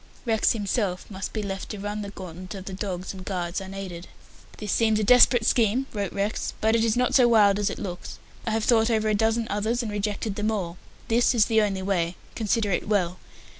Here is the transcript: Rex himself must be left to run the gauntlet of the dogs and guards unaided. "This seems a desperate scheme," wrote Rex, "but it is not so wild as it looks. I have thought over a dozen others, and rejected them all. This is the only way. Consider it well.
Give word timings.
Rex 0.25 0.53
himself 0.53 1.05
must 1.11 1.31
be 1.31 1.43
left 1.43 1.69
to 1.69 1.79
run 1.79 2.01
the 2.01 2.09
gauntlet 2.09 2.55
of 2.55 2.65
the 2.65 2.73
dogs 2.73 3.13
and 3.13 3.23
guards 3.23 3.61
unaided. 3.61 4.07
"This 4.57 4.71
seems 4.71 4.99
a 4.99 5.03
desperate 5.03 5.45
scheme," 5.45 5.85
wrote 5.93 6.11
Rex, 6.11 6.55
"but 6.59 6.75
it 6.75 6.83
is 6.83 6.97
not 6.97 7.13
so 7.13 7.27
wild 7.27 7.59
as 7.59 7.69
it 7.69 7.77
looks. 7.77 8.17
I 8.47 8.49
have 8.49 8.63
thought 8.63 8.89
over 8.89 9.09
a 9.09 9.13
dozen 9.13 9.45
others, 9.51 9.83
and 9.83 9.91
rejected 9.91 10.37
them 10.37 10.49
all. 10.49 10.77
This 11.07 11.35
is 11.35 11.45
the 11.45 11.61
only 11.61 11.83
way. 11.83 12.15
Consider 12.33 12.71
it 12.71 12.87
well. 12.87 13.19